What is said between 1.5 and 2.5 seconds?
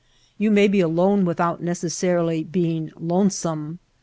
necessarily